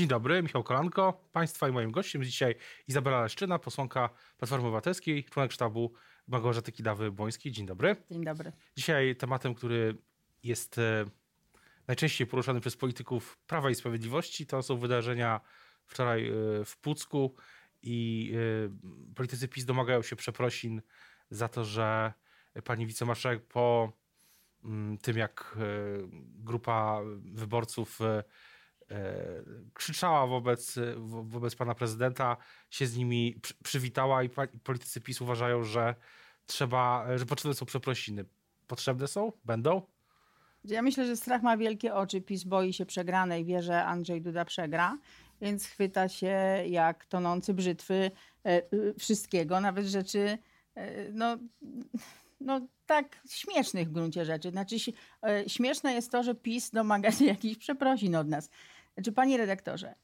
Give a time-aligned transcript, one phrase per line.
[0.00, 1.28] Dzień dobry, Michał Kolanko.
[1.32, 2.54] Państwa i moim gościem dzisiaj
[2.88, 5.92] Izabela Leszczyna, posłanka Platformy Obywatelskiej, członek sztabu
[6.26, 7.50] Małgorzaty Kidawy-Błońskiej.
[7.50, 7.96] Dzień dobry.
[8.10, 8.52] Dzień dobry.
[8.76, 9.96] Dzisiaj tematem, który
[10.42, 11.04] jest e,
[11.86, 15.40] najczęściej poruszany przez polityków Prawa i Sprawiedliwości, to są wydarzenia
[15.86, 16.32] wczoraj e,
[16.64, 17.34] w Pucku
[17.82, 20.82] i e, politycy PiS domagają się przeprosin
[21.30, 22.12] za to, że
[22.64, 23.92] pani wicemarszałek po
[24.64, 25.58] mm, tym, jak
[26.38, 27.98] grupa wyborców
[29.74, 30.78] krzyczała wobec,
[31.22, 32.36] wobec pana prezydenta,
[32.70, 34.30] się z nimi przy, przywitała i
[34.64, 35.94] politycy PiS uważają, że
[36.46, 38.24] trzeba, że potrzebne są przeprosiny.
[38.66, 39.32] Potrzebne są?
[39.44, 39.82] Będą?
[40.64, 42.20] Ja myślę, że strach ma wielkie oczy.
[42.20, 44.98] PiS boi się przegranej, wie, że Andrzej Duda przegra,
[45.40, 46.36] więc chwyta się
[46.66, 48.10] jak tonący brzytwy
[48.44, 48.62] e,
[48.98, 50.38] wszystkiego, nawet rzeczy
[50.74, 51.36] e, no,
[52.40, 54.50] no tak śmiesznych w gruncie rzeczy.
[54.50, 54.76] Znaczy
[55.22, 58.50] e, śmieszne jest to, że PiS domaga się jakichś przeprosin od nas.
[59.00, 59.94] Znaczy, panie redaktorze,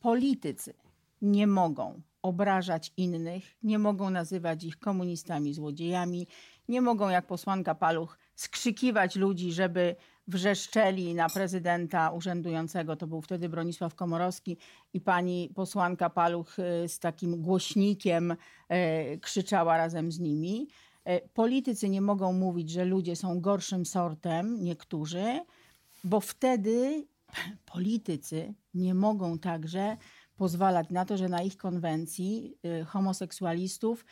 [0.00, 0.74] politycy
[1.22, 6.26] nie mogą obrażać innych, nie mogą nazywać ich komunistami, złodziejami,
[6.68, 9.96] nie mogą jak posłanka Paluch skrzykiwać ludzi, żeby
[10.28, 14.56] wrzeszczeli na prezydenta urzędującego, to był wtedy Bronisław Komorowski
[14.92, 18.36] i pani posłanka Paluch y, z takim głośnikiem y,
[19.20, 20.68] krzyczała razem z nimi.
[21.08, 25.40] Y, politycy nie mogą mówić, że ludzie są gorszym sortem, niektórzy,
[26.04, 27.06] bo wtedy
[27.72, 29.96] politycy nie mogą także
[30.36, 34.04] pozwalać na to, że na ich konwencji y, homoseksualistów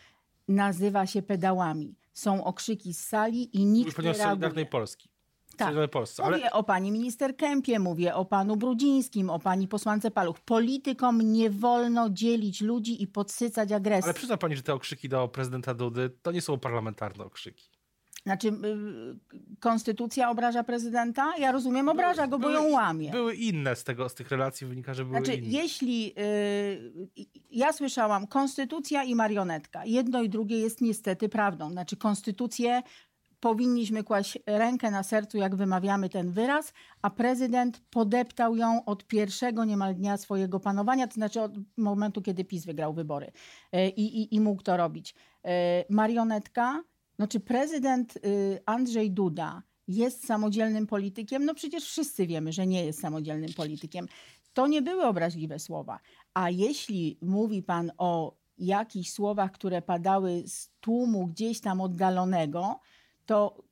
[0.48, 1.97] nazywa się pedałami.
[2.12, 4.25] Są okrzyki z sali i nikt nie reaguje.
[4.25, 5.15] Solidarnej Polski.
[5.57, 5.91] Tak.
[5.91, 6.37] Polsce, ale...
[6.37, 10.41] Mówię o pani minister Kępie, mówię o panu Brudzińskim, o pani posłance Paluch.
[10.41, 14.05] Politykom nie wolno dzielić ludzi i podsycać agresję.
[14.05, 17.73] Ale przyzna pani, że te okrzyki do prezydenta Dudy to nie są parlamentarne okrzyki.
[18.27, 21.33] Znaczy, y, konstytucja obraża prezydenta?
[21.39, 23.11] Ja rozumiem, obraża go, bo ją łamie.
[23.11, 25.48] Były inne z tego, z tych relacji wynika, że były znaczy, inne.
[25.48, 31.70] Jeśli y, ja słyszałam konstytucja i marionetka, jedno i drugie jest niestety prawdą.
[31.70, 32.83] Znaczy, konstytucję
[33.40, 39.64] powinniśmy kłaść rękę na sercu, jak wymawiamy ten wyraz, a prezydent podeptał ją od pierwszego
[39.64, 44.34] niemal dnia swojego panowania, to znaczy od momentu, kiedy PiS wygrał wybory y, i, i,
[44.34, 45.14] i mógł to robić.
[45.14, 45.48] Y,
[45.90, 46.83] marionetka
[47.19, 48.20] no czy prezydent y,
[48.67, 51.45] Andrzej Duda jest samodzielnym politykiem?
[51.45, 54.07] No przecież wszyscy wiemy, że nie jest samodzielnym politykiem.
[54.52, 55.98] To nie były obraźliwe słowa.
[56.35, 62.80] A jeśli mówi pan o jakichś słowach, które padały z tłumu gdzieś tam oddalonego,
[63.27, 63.64] to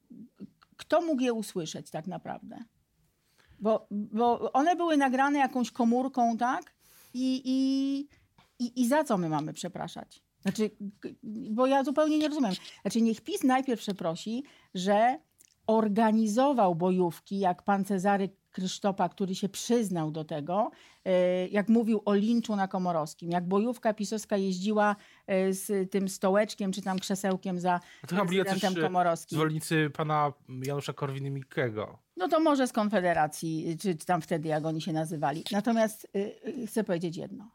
[0.76, 2.59] kto mógł je usłyszeć tak naprawdę?
[3.60, 6.74] Bo, bo one były nagrane jakąś komórką, tak?
[7.14, 7.98] I, i,
[8.64, 10.22] i, I za co my mamy przepraszać?
[10.42, 10.70] Znaczy,
[11.50, 12.53] bo ja zupełnie nie rozumiem.
[12.82, 14.44] Znaczy, niech PiS najpierw przeprosi,
[14.75, 15.19] że
[15.66, 20.70] organizował bojówki, jak pan Cezary Krysztopa, który się przyznał do tego,
[21.04, 26.72] e, jak mówił o linczu na Komorowskim, jak bojówka pisowska jeździła e, z tym stołeczkiem
[26.72, 29.36] czy tam krzesełkiem za to prezydentem Komorowskim.
[29.36, 30.32] Zwolennicy pana
[30.62, 31.98] Janusza Korwin-Mikkego.
[32.16, 35.44] No to może z Konfederacji, czy, czy tam wtedy, jak oni się nazywali.
[35.53, 36.12] Natomiast
[36.66, 37.50] chcę powiedzieć jedno.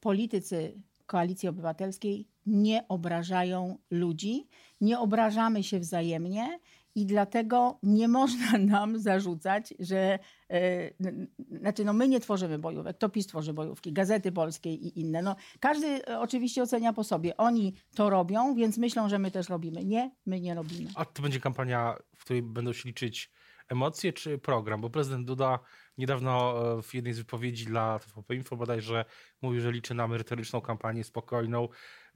[0.00, 4.48] Politycy Koalicji Obywatelskiej nie obrażają ludzi,
[4.80, 6.58] nie obrażamy się wzajemnie
[6.94, 10.18] i dlatego nie można nam zarzucać, że
[10.50, 15.22] yy, znaczy no my nie tworzymy bojówek, to PiS tworzy bojówki, Gazety Polskie i inne.
[15.22, 17.36] No, każdy oczywiście ocenia po sobie.
[17.36, 19.84] Oni to robią, więc myślą, że my też robimy.
[19.84, 20.90] Nie, my nie robimy.
[20.94, 23.30] A to będzie kampania, w której będą się liczyć
[23.68, 24.80] emocje czy program?
[24.80, 25.58] Bo prezydent Duda
[25.98, 29.04] niedawno e, w jednej z wypowiedzi dla TVP Info bodajże
[29.42, 31.68] mówił, że liczy na merytoryczną kampanię, spokojną.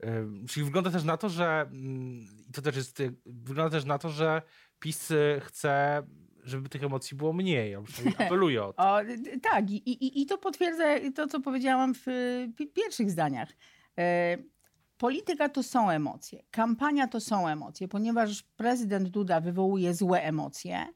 [0.03, 3.97] E, czyli wygląda też na to, że mm, i to też jest, wygląda też na
[3.97, 4.41] to, że
[4.79, 6.03] PiS chce
[6.43, 7.71] żeby tych emocji było mniej.
[7.71, 7.81] Ja
[8.25, 8.83] apeluję o to.
[8.83, 8.99] O,
[9.41, 10.83] tak, i, i, i to potwierdza
[11.15, 12.05] to, co powiedziałam w
[12.73, 13.49] pierwszych zdaniach.
[13.99, 14.37] E,
[14.97, 20.87] polityka to są emocje, kampania to są emocje, ponieważ prezydent Duda wywołuje złe emocje,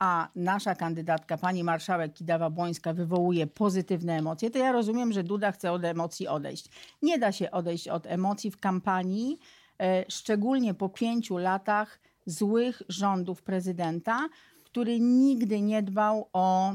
[0.00, 5.72] a nasza kandydatka, pani marszałek Kidawa-Błońska, wywołuje pozytywne emocje, to ja rozumiem, że Duda chce
[5.72, 6.68] od emocji odejść.
[7.02, 9.38] Nie da się odejść od emocji w kampanii,
[9.82, 14.28] e, szczególnie po pięciu latach złych rządów prezydenta,
[14.64, 16.74] który nigdy nie dbał o,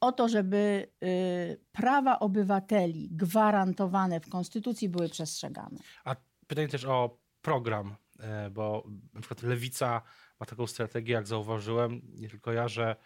[0.00, 5.78] o to, żeby y, prawa obywateli gwarantowane w Konstytucji były przestrzegane.
[6.04, 6.16] A
[6.46, 10.02] pytanie też o program, e, bo na przykład Lewica
[10.40, 12.96] ma taką strategię, jak zauważyłem, nie tylko ja, że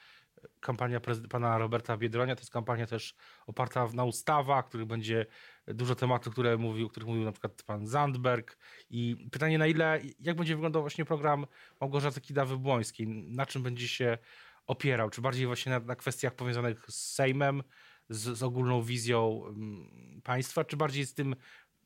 [0.61, 1.01] kampania
[1.31, 3.15] pana Roberta Biedronia to jest kampania też
[3.47, 5.27] oparta na ustawach, których będzie
[5.67, 8.59] dużo tematów, które mówił, których mówił na przykład pan Zandberg
[8.91, 11.47] i pytanie na ile, jak będzie wyglądał właśnie program
[11.81, 14.19] Małgorzaty Kidawy-Błońskiej, na czym będzie się
[14.67, 15.11] opierał?
[15.11, 17.63] Czy bardziej właśnie na, na kwestiach powiązanych z Sejmem,
[18.09, 21.37] z, z ogólną wizją um, państwa, czy bardziej z tym,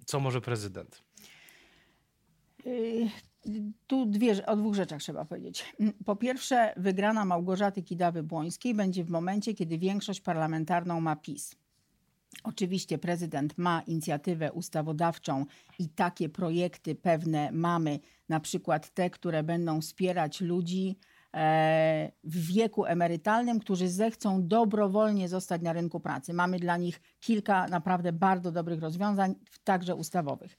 [0.07, 1.05] co może prezydent?
[3.87, 5.75] Tu dwie, o dwóch rzeczach trzeba powiedzieć.
[6.05, 11.57] Po pierwsze, wygrana Małgorzaty Kidawy-Błońskiej będzie w momencie, kiedy większość parlamentarną ma PiS.
[12.45, 15.47] Oczywiście prezydent ma inicjatywę ustawodawczą
[15.79, 20.99] i takie projekty pewne mamy, na przykład te, które będą wspierać ludzi
[21.35, 26.35] e, w wieku emerytalnym, którzy zechcą dobrowolnie zostać na rynku pracy.
[26.35, 30.57] Mamy dla nich kilka naprawdę bardzo dobrych rozwiązań, także ustawowych.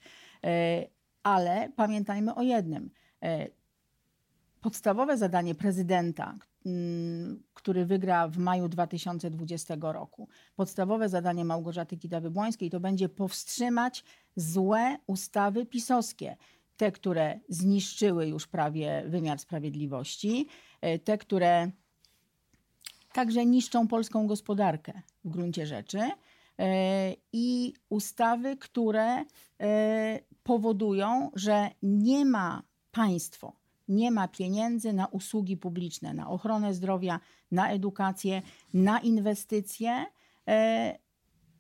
[1.25, 2.89] Ale pamiętajmy o jednym.
[3.23, 3.47] E,
[4.61, 12.79] podstawowe zadanie prezydenta, mm, który wygra w maju 2020 roku, podstawowe zadanie Małgorzaty Kidawy-Błońskiej to
[12.79, 14.03] będzie powstrzymać
[14.35, 16.37] złe ustawy pisowskie.
[16.77, 20.47] Te, które zniszczyły już prawie wymiar sprawiedliwości,
[20.81, 21.71] e, te, które
[23.13, 25.99] także niszczą polską gospodarkę w gruncie rzeczy
[26.59, 29.25] e, i ustawy, które
[30.45, 33.53] powodują, że nie ma państwo,
[33.87, 37.19] nie ma pieniędzy na usługi publiczne, na ochronę zdrowia,
[37.51, 38.41] na edukację,
[38.73, 40.05] na inwestycje,
[40.47, 40.97] e,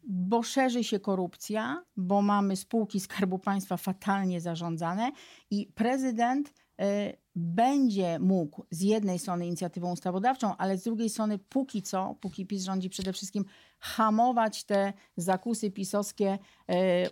[0.03, 5.11] bo szerzy się korupcja, bo mamy spółki Skarbu Państwa fatalnie zarządzane
[5.51, 11.81] i prezydent e, będzie mógł z jednej strony inicjatywą ustawodawczą, ale z drugiej strony póki
[11.81, 13.45] co, póki PiS rządzi przede wszystkim,
[13.79, 16.37] hamować te zakusy pisowskie
[16.69, 17.09] e,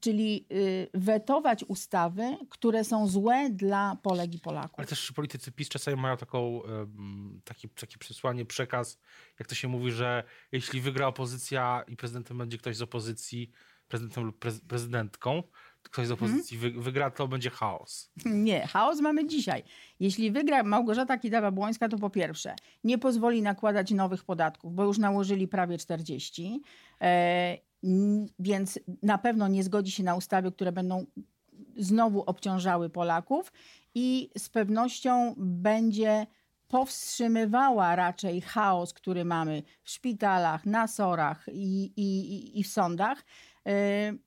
[0.00, 4.78] czyli y, wetować ustawy, które są złe dla Polek i Polaków.
[4.78, 6.62] Ale też politycy PiS czasami mają taką,
[7.44, 8.98] taki, takie przesłanie, przekaz,
[9.38, 13.50] jak to się mówi, że jeśli wygra opozycja i prezydentem będzie ktoś z opozycji,
[13.88, 14.38] prezydentem lub
[14.68, 15.42] prezydentką,
[15.82, 16.82] ktoś z opozycji hmm?
[16.82, 18.12] wygra, to będzie chaos.
[18.24, 19.62] Nie, chaos mamy dzisiaj.
[20.00, 22.54] Jeśli wygra Małgorzata Kidawa-Błońska, to po pierwsze
[22.84, 26.62] nie pozwoli nakładać nowych podatków, bo już nałożyli prawie 40
[28.38, 31.06] więc na pewno nie zgodzi się na ustawy, które będą
[31.76, 33.52] znowu obciążały Polaków
[33.94, 36.26] i z pewnością będzie
[36.68, 43.24] powstrzymywała raczej chaos, który mamy w szpitalach, na sorach i, i, i w sądach.
[43.68, 44.18] Y,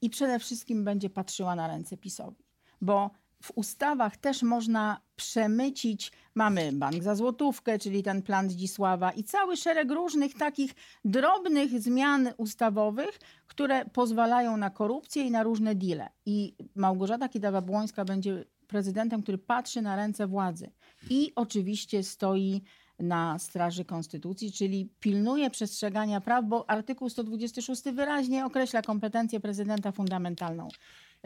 [0.00, 2.44] I przede wszystkim będzie patrzyła na ręce PiSowi.
[2.80, 3.10] Bo
[3.42, 6.12] w ustawach też można przemycić.
[6.34, 10.74] Mamy bank za złotówkę, czyli ten plan Zdzisława i cały szereg różnych takich
[11.04, 16.08] drobnych zmian ustawowych, które pozwalają na korupcję i na różne deale.
[16.26, 20.70] I Małgorzata Kidawa-Błońska będzie prezydentem, który patrzy na ręce władzy
[21.10, 22.62] i oczywiście stoi
[22.98, 30.68] na straży konstytucji, czyli pilnuje przestrzegania praw, bo artykuł 126 wyraźnie określa kompetencję prezydenta fundamentalną.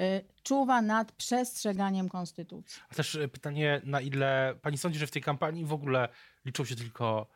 [0.01, 2.83] Y, czuwa nad przestrzeganiem konstytucji.
[2.89, 6.09] A też y, pytanie, na ile pani sądzi, że w tej kampanii w ogóle
[6.45, 7.29] liczą się tylko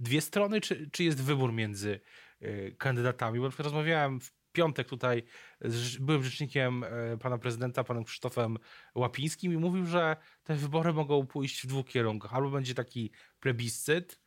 [0.00, 2.00] dwie strony, czy, czy jest wybór między
[2.42, 3.38] y, kandydatami?
[3.38, 5.22] Bo na przykład rozmawiałem w piątek tutaj
[5.60, 6.84] z byłym rzecznikiem
[7.22, 8.58] pana prezydenta, panem Krzysztofem
[8.94, 12.34] Łapińskim i mówił, że te wybory mogą pójść w dwóch kierunkach.
[12.34, 13.10] Albo będzie taki
[13.40, 14.20] plebiscyt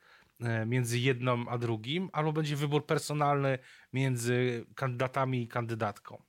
[0.66, 3.60] między jedną a drugim, albo będzie wybór personalny
[3.94, 6.24] między kandydatami i kandydatką.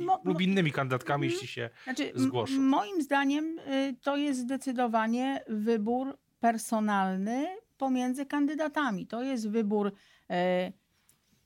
[0.00, 2.60] Mo, lub innymi kandydatkami, jeśli się znaczy, zgłoszą.
[2.60, 7.46] Moim zdaniem y, to jest zdecydowanie wybór personalny
[7.76, 9.06] pomiędzy kandydatami.
[9.06, 9.92] To jest wybór
[10.30, 10.72] e,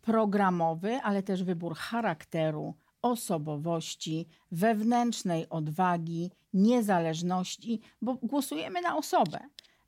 [0.03, 9.39] programowy, ale też wybór charakteru, osobowości, wewnętrznej odwagi, niezależności, bo głosujemy na osobę.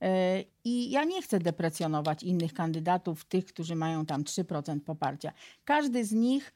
[0.02, 5.32] E, I ja nie chcę deprecjonować innych kandydatów, tych, którzy mają tam 3% poparcia.
[5.64, 6.52] Każdy z nich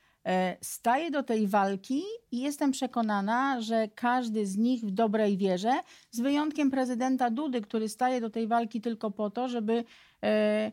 [0.62, 2.02] staję do tej walki
[2.32, 5.72] i jestem przekonana, że każdy z nich w dobrej wierze,
[6.10, 9.84] z wyjątkiem prezydenta Dudy, który staje do tej walki tylko po to, żeby
[10.22, 10.72] e,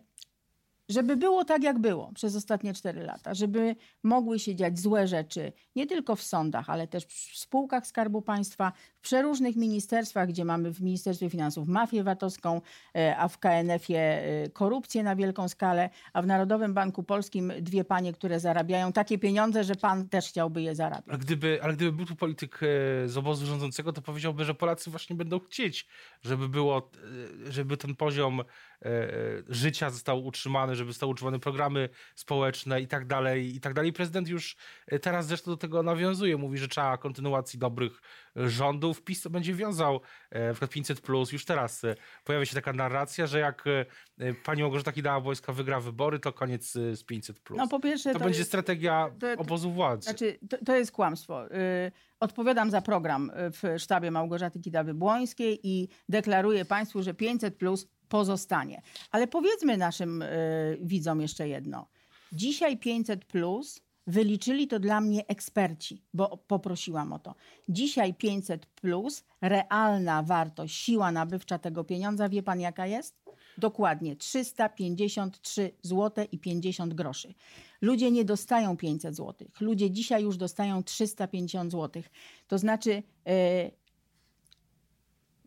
[0.92, 5.54] żeby było tak, jak było przez ostatnie cztery lata, żeby mogły się dziać złe rzeczy
[5.76, 10.74] nie tylko w sądach, ale też w spółkach Skarbu Państwa, w przeróżnych ministerstwach, gdzie mamy
[10.74, 12.62] w Ministerstwie Finansów mafię VAT-owską,
[12.96, 17.84] e, a w KNF-ie e, korupcję na wielką skalę, a w Narodowym Banku Polskim dwie
[17.84, 21.10] panie, które zarabiają takie pieniądze, że pan też chciałby je zarabiać.
[21.10, 24.90] Ale gdyby, ale gdyby był tu polityk e, z obozu rządzącego, to powiedziałby, że Polacy
[24.90, 25.88] właśnie będą chcieć,
[26.22, 26.92] żeby było,
[27.50, 28.42] żeby ten poziom
[29.50, 33.94] życia został utrzymany, żeby zostały utrzymane programy społeczne i tak dalej, i tak dalej.
[33.94, 34.56] Prezydent już
[35.02, 36.38] teraz zresztą do tego nawiązuje.
[36.38, 38.02] Mówi, że trzeba kontynuacji dobrych
[38.36, 39.04] rządów.
[39.04, 41.32] PiS to będzie wiązał na przykład 500 plus.
[41.32, 41.82] Już teraz
[42.24, 43.64] pojawia się taka narracja, że jak
[44.44, 47.58] pani Małgorzata Kidawa-Błońska wygra wybory, to koniec z 500 plus.
[47.58, 50.04] No po pierwsze to, to będzie jest, strategia to, obozu władzy.
[50.04, 51.46] Znaczy, to, to jest kłamstwo.
[52.20, 58.82] Odpowiadam za program w sztabie Małgorzaty Kidawy-Błońskiej i deklaruję Państwu, że 500 plus pozostanie.
[59.12, 61.88] Ale powiedzmy naszym y, widzom jeszcze jedno.
[62.32, 67.36] Dzisiaj 500 plus wyliczyli to dla mnie eksperci, bo poprosiłam o to.
[67.70, 73.22] Dzisiaj 500 plus, realna wartość, siła nabywcza tego pieniądza, wie pan jaka jest?
[73.58, 77.34] Dokładnie 353 zł i 50 groszy.
[77.82, 79.48] Ludzie nie dostają 500 zł.
[79.60, 82.04] Ludzie dzisiaj już dostają 350 zł.
[82.48, 83.34] To znaczy, yy,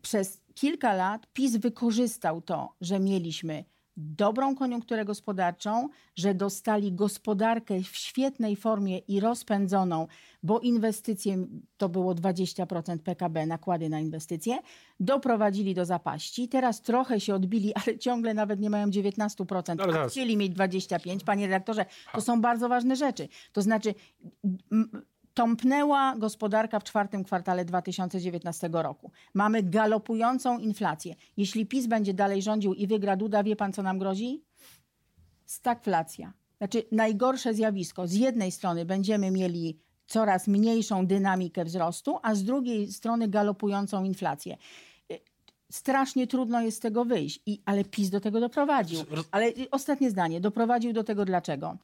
[0.01, 3.65] przez kilka lat PiS wykorzystał to, że mieliśmy
[3.97, 10.07] dobrą koniunkturę gospodarczą, że dostali gospodarkę w świetnej formie i rozpędzoną,
[10.43, 11.47] bo inwestycje
[11.77, 14.57] to było 20% PKB, nakłady na inwestycje,
[14.99, 16.47] doprowadzili do zapaści.
[16.47, 21.23] Teraz trochę się odbili, ale ciągle nawet nie mają 19%, ale a chcieli mieć 25%.
[21.23, 23.27] Panie redaktorze, to są bardzo ważne rzeczy.
[23.51, 23.93] To znaczy
[25.35, 29.11] tąpnęła gospodarka w czwartym kwartale 2019 roku.
[29.33, 31.15] Mamy galopującą inflację.
[31.37, 34.43] Jeśli PiS będzie dalej rządził i wygra Duda, wie pan co nam grozi?
[35.45, 36.33] Stagflacja.
[36.57, 38.07] Znaczy najgorsze zjawisko.
[38.07, 44.57] Z jednej strony będziemy mieli coraz mniejszą dynamikę wzrostu, a z drugiej strony galopującą inflację
[45.71, 47.39] strasznie trudno jest z tego wyjść.
[47.45, 48.99] I, ale PiS do tego doprowadził.
[49.31, 50.41] Ale ostatnie zdanie.
[50.41, 51.77] Doprowadził do tego dlaczego?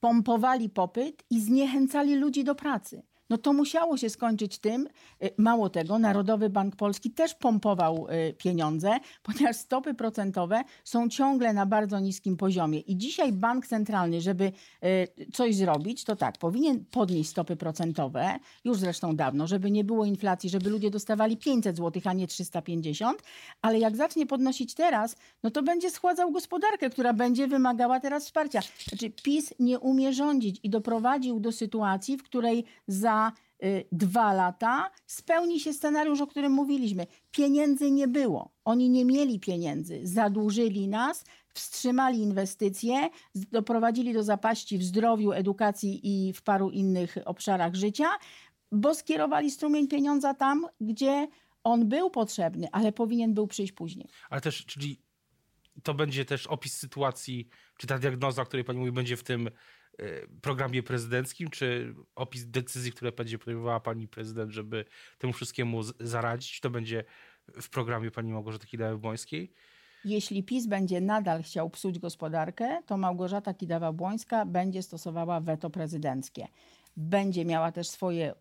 [0.00, 4.88] Pompowali popyt i zniechęcali ludzi do pracy no to musiało się skończyć tym,
[5.24, 8.90] y, mało tego, Narodowy Bank Polski też pompował y, pieniądze,
[9.22, 12.80] ponieważ stopy procentowe są ciągle na bardzo niskim poziomie.
[12.80, 14.52] I dzisiaj bank centralny, żeby
[14.84, 20.04] y, coś zrobić, to tak, powinien podnieść stopy procentowe, już zresztą dawno, żeby nie było
[20.04, 23.22] inflacji, żeby ludzie dostawali 500 zł, a nie 350,
[23.62, 28.60] ale jak zacznie podnosić teraz, no to będzie schładzał gospodarkę, która będzie wymagała teraz wsparcia.
[28.88, 33.19] Znaczy PiS nie umie rządzić i doprowadził do sytuacji, w której za
[33.64, 37.06] Y, dwa lata spełni się scenariusz, o którym mówiliśmy.
[37.30, 38.52] Pieniędzy nie było.
[38.64, 40.00] Oni nie mieli pieniędzy.
[40.02, 41.24] Zadłużyli nas,
[41.54, 48.08] wstrzymali inwestycje, doprowadzili do zapaści w zdrowiu, edukacji i w paru innych obszarach życia,
[48.72, 51.28] bo skierowali strumień pieniądza tam, gdzie
[51.64, 54.08] on był potrzebny, ale powinien był przyjść później.
[54.30, 55.02] Ale też, czyli
[55.82, 57.48] to będzie też opis sytuacji,
[57.78, 59.50] czy ta diagnoza, o której pani mówi, będzie w tym
[60.42, 64.84] programie prezydenckim, czy opis decyzji, które będzie podejmowała pani prezydent, żeby
[65.18, 67.04] temu wszystkiemu zaradzić, to będzie
[67.48, 69.48] w programie pani Małgorzaty Kidawy-Błońskiej?
[70.04, 76.48] Jeśli PiS będzie nadal chciał psuć gospodarkę, to Małgorzata Kidawa-Błońska będzie stosowała weto prezydenckie.
[76.96, 78.34] Będzie miała też swoje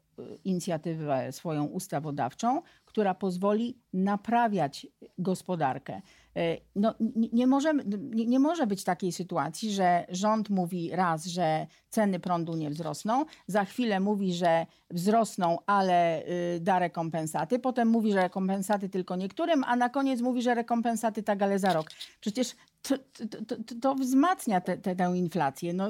[0.43, 4.87] inicjatywę swoją ustawodawczą, która pozwoli naprawiać
[5.17, 6.01] gospodarkę.
[6.35, 11.67] E, no, nie, możemy, nie, nie może być takiej sytuacji, że rząd mówi raz, że
[11.89, 16.23] ceny prądu nie wzrosną, za chwilę mówi, że wzrosną, ale
[16.55, 21.23] y, da rekompensaty, potem mówi, że rekompensaty tylko niektórym, a na koniec mówi, że rekompensaty
[21.23, 21.89] tak, ale za rok.
[22.21, 22.97] Przecież to,
[23.37, 25.73] to, to, to wzmacnia te, te, tę inflację.
[25.73, 25.87] No,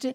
[0.00, 0.14] czy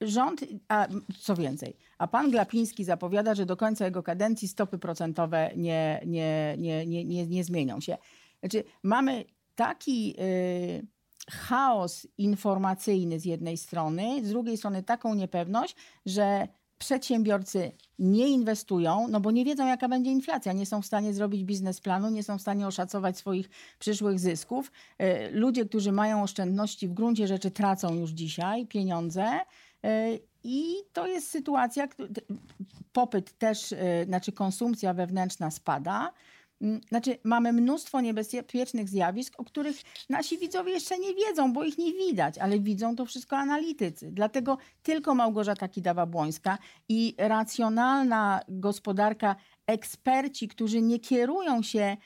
[0.00, 5.50] rząd, a co więcej, a pan Glapiński zapowiada, że do końca jego kadencji stopy procentowe
[5.56, 7.96] nie, nie, nie, nie, nie, nie zmienią się.
[8.40, 9.24] Znaczy, mamy
[9.54, 10.86] taki y,
[11.30, 15.76] chaos informacyjny z jednej strony, z drugiej strony taką niepewność,
[16.06, 21.12] że przedsiębiorcy nie inwestują, no bo nie wiedzą, jaka będzie inflacja, nie są w stanie
[21.12, 24.72] zrobić biznesplanu, nie są w stanie oszacować swoich przyszłych zysków.
[25.02, 29.40] Y, ludzie, którzy mają oszczędności, w gruncie rzeczy tracą już dzisiaj pieniądze.
[29.84, 31.88] Y, I to jest sytuacja,
[32.92, 33.74] popyt też,
[34.06, 36.12] znaczy konsumpcja wewnętrzna spada.
[36.88, 39.76] Znaczy, mamy mnóstwo niebezpiecznych zjawisk, o których
[40.08, 44.10] nasi widzowie jeszcze nie wiedzą, bo ich nie widać, ale widzą to wszystko analitycy.
[44.12, 46.58] Dlatego tylko Małgorzata Kidawa-Błońska
[46.88, 49.36] i racjonalna gospodarka,
[49.66, 51.96] eksperci, którzy nie kierują się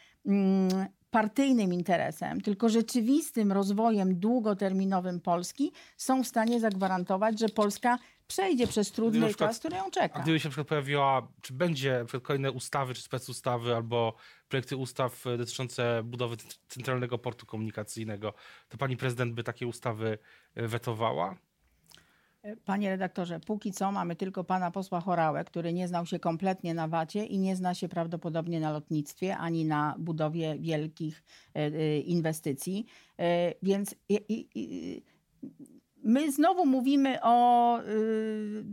[1.10, 7.98] partyjnym interesem, tylko rzeczywistym rozwojem długoterminowym Polski, są w stanie zagwarantować, że Polska
[8.30, 10.14] przejdzie przez trudny przykład, czas, który ją czeka.
[10.14, 14.14] A gdyby się na przykład pojawiła, czy będzie kolejne ustawy, czy specustawy, albo
[14.48, 16.36] projekty ustaw dotyczące budowy
[16.68, 18.34] centralnego portu komunikacyjnego,
[18.68, 20.18] to pani prezydent by takie ustawy
[20.54, 21.36] e, wetowała?
[22.64, 26.88] Panie redaktorze, póki co mamy tylko pana posła Chorałę, który nie znał się kompletnie na
[26.88, 31.22] wacie i nie zna się prawdopodobnie na lotnictwie ani na budowie wielkich
[31.54, 32.86] e, e, inwestycji.
[33.18, 33.94] E, Więc
[36.10, 38.64] my znowu mówimy o, y,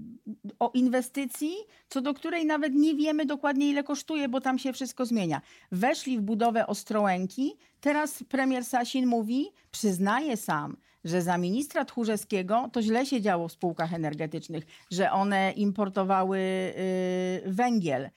[0.60, 1.56] o inwestycji,
[1.90, 5.42] co do której nawet nie wiemy dokładnie ile kosztuje, bo tam się wszystko zmienia.
[5.72, 10.78] Weszli w budowę Ostrołęki, teraz premier Sasin mówi, przyznaje sam,
[11.08, 17.42] że za ministra Tchórzewskiego to źle się działo w spółkach energetycznych, że one importowały y,
[17.46, 18.10] węgiel y,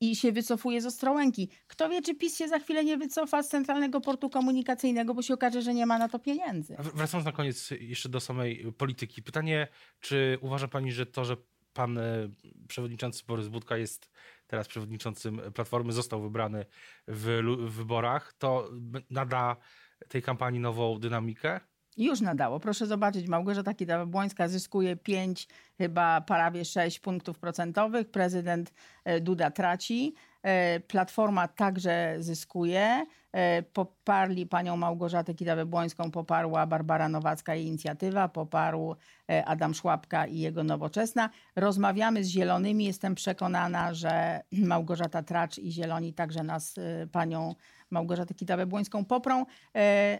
[0.00, 1.50] i się wycofuje z Ostrołęki.
[1.66, 5.34] Kto wie, czy PiS się za chwilę nie wycofa z Centralnego Portu Komunikacyjnego, bo się
[5.34, 6.76] okaże, że nie ma na to pieniędzy.
[6.94, 9.22] Wracając na koniec jeszcze do samej polityki.
[9.22, 9.68] Pytanie,
[10.00, 11.36] czy uważa pani, że to, że
[11.72, 12.28] pan e,
[12.68, 14.10] przewodniczący Borys Budka jest
[14.46, 16.66] teraz przewodniczącym Platformy, został wybrany
[17.08, 18.70] w, w wyborach, to
[19.10, 19.56] nada
[20.08, 21.60] tej kampanii nową dynamikę?
[21.98, 22.60] Już nadało.
[22.60, 28.10] Proszę zobaczyć, Małgorzata Kidawa-Błońska zyskuje 5, chyba prawie 6 punktów procentowych.
[28.10, 28.72] Prezydent
[29.04, 30.14] e, Duda traci.
[30.48, 33.06] E, Platforma także zyskuje.
[33.32, 38.96] E, Poparli panią Małgorzatę Kidawę-Błońską, poparła Barbara Nowacka i inicjatywa, poparł
[39.30, 41.30] e, Adam Szłapka i jego Nowoczesna.
[41.56, 42.84] Rozmawiamy z Zielonymi.
[42.84, 46.74] Jestem przekonana, że Małgorzata Tracz i Zieloni także nas,
[47.12, 47.54] panią
[47.90, 49.46] Małgorzatę Kidawę-Błońską poprą.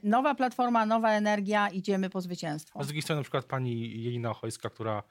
[0.02, 2.80] Nowa platforma, nowa energia, idziemy po zwycięstwo.
[2.80, 5.02] A z drugiej strony na przykład pani Jelina Ochojska, która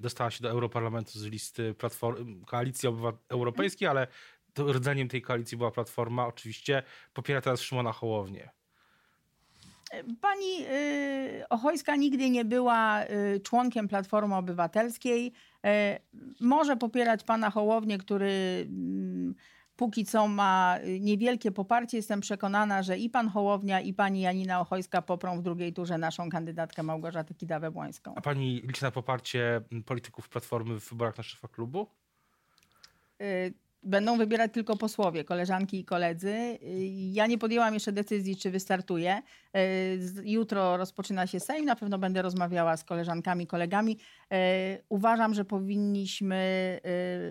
[0.00, 4.06] dostała się do Europarlamentu z listy Platform- Koalicji Obywa- Europejskiej, ale
[4.58, 6.82] rdzeniem tej koalicji była Platforma, oczywiście
[7.14, 8.50] popiera teraz Szymona Hołownię.
[10.20, 15.32] Pani y, Ochojska nigdy nie była y, członkiem Platformy Obywatelskiej.
[15.64, 16.00] E,
[16.40, 19.34] może popierać pana Hołownię, który mm,
[19.76, 21.96] póki co ma y, niewielkie poparcie.
[21.96, 26.30] Jestem przekonana, że i pan Hołownia, i pani Janina Ochojska poprą w drugiej turze naszą
[26.30, 28.12] kandydatkę Małgorzatę Kidawę-Błońską.
[28.16, 31.86] A pani liczy na poparcie m, polityków Platformy w wyborach na szefa klubu?
[33.82, 36.28] Będą wybierać tylko posłowie, koleżanki i koledzy.
[36.28, 36.58] Y,
[36.92, 39.22] Ja nie podjęłam jeszcze decyzji, czy wystartuję.
[39.56, 43.98] Y, Jutro rozpoczyna się Sejm, na pewno będę rozmawiała z koleżankami, kolegami.
[44.32, 44.36] Y,
[44.88, 46.40] Uważam, że powinniśmy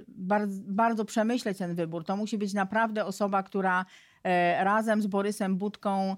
[0.08, 2.03] bardzo, bardzo przemyśleć ten wybór.
[2.03, 3.86] To musi być naprawdę osoba, która
[4.60, 6.15] razem z Borysem Budką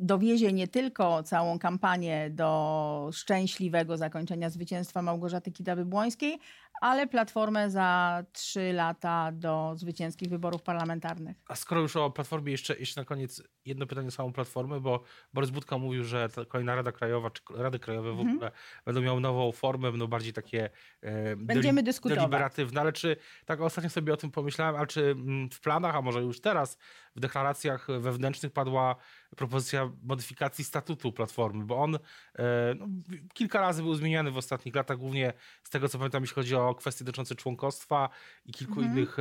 [0.00, 6.38] dowiezie nie tylko całą kampanię do szczęśliwego zakończenia zwycięstwa Małgorzaty Kidawy-Błońskiej,
[6.82, 11.36] ale Platformę za trzy lata do zwycięskich wyborów parlamentarnych.
[11.48, 15.02] A skoro już o Platformie, jeszcze, jeszcze na koniec jedno pytanie o samą Platformę, bo
[15.34, 18.36] Borys Budka mówił, że kolejna Rada Krajowa, czy Rady Krajowe w Mhm.
[18.36, 18.50] ogóle
[18.84, 20.70] będą miały nową formę, będą bardziej takie
[21.02, 22.18] e, Będziemy dyskutować.
[22.18, 26.02] deliberatywne, ale czy, tak ostatnio sobie o tym pomyślałem, ale czy mm, w planach, a
[26.02, 26.78] może już teraz,
[27.16, 28.96] w deklaracjach wewnętrznych padła
[29.36, 31.94] propozycja modyfikacji statutu Platformy, bo on
[32.38, 32.86] e, no,
[33.34, 36.74] kilka razy był zmieniany w ostatnich latach, głównie z tego co pamiętam, jeśli chodzi o
[36.74, 38.08] kwestie dotyczące członkostwa
[38.46, 38.92] i kilku Mhm.
[38.92, 39.16] innych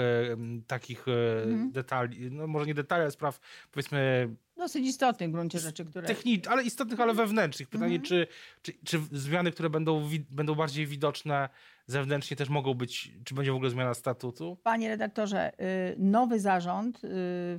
[0.68, 1.06] takich
[1.44, 1.72] Mhm.
[1.72, 3.40] detali, no może nie detali, ale spraw
[3.72, 4.30] powiedzmy
[4.62, 6.08] Dosyć istotnych w gruncie rzeczy, które...
[6.08, 7.70] technicznych, ale istotnych, ale wewnętrznych.
[7.70, 8.08] Pytanie, Mhm.
[8.08, 8.28] czy,
[8.62, 11.50] czy, czy zmiany, które będą, będą bardziej widoczne
[11.88, 14.58] zewnętrznie też mogą być, czy będzie w ogóle zmiana statutu?
[14.64, 17.00] Panie redaktorze, y, nowy zarząd, y,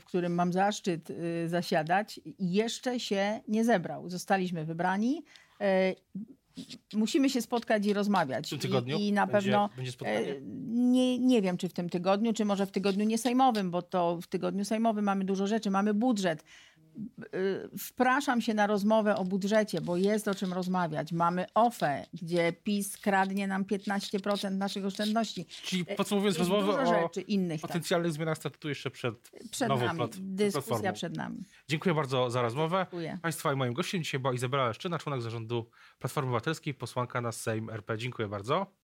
[0.01, 4.11] w którym mam zaszczyt y, zasiadać, jeszcze się nie zebrał.
[4.11, 5.25] Zostaliśmy wybrani.
[6.95, 8.47] Musimy się spotkać i rozmawiać.
[8.47, 10.35] W tym tygodniu I, i na będzie, pewno będzie spotkanie?
[10.69, 14.27] Nie, nie wiem, czy w tym tygodniu, czy może w tygodniu niesejmowym, bo to w
[14.27, 16.45] tygodniu sejmowym mamy dużo rzeczy, mamy budżet.
[17.35, 21.13] Y, Wpraszam się na rozmowę o budżecie, bo jest o czym rozmawiać.
[21.13, 25.47] Mamy OFE, gdzie PiS kradnie nam 15% naszych oszczędności.
[25.63, 27.61] Czyli podsumowując Jest rozmowę o innych.
[27.61, 27.71] Tak.
[27.71, 29.99] potencjalnych zmianach statutu jeszcze przed, Przed nową nami.
[29.99, 30.93] plat- Dyskusja platformą.
[30.95, 31.45] przed nami.
[31.69, 32.87] Dziękuję bardzo za rozmowę.
[32.91, 33.19] Dziękuję.
[33.23, 37.71] Państwa i moim gościem dzisiaj była Izabela Leszczyna, członek zarządu Platformy Obywatelskiej, posłanka na Sejm
[37.71, 37.99] RP.
[37.99, 38.67] Dziękuję bardzo.